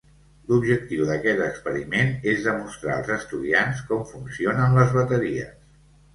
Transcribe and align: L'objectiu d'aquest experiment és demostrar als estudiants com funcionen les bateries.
L'objectiu 0.51 1.03
d'aquest 1.09 1.43
experiment 1.47 2.09
és 2.31 2.41
demostrar 2.47 2.95
als 2.95 3.13
estudiants 3.17 3.85
com 3.93 4.03
funcionen 4.15 4.77
les 4.81 4.99
bateries. 4.99 5.55